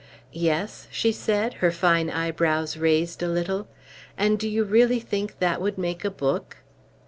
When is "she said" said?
0.89-1.53